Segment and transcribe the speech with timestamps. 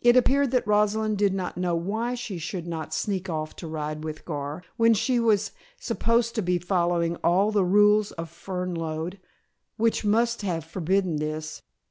[0.00, 4.04] It appeared that Rosalind did not know why she should not "sneak off to ride
[4.04, 9.18] with Gar" when she was supposed to be following all the rules of Fernlode,
[9.76, 11.60] which must have forbidden this.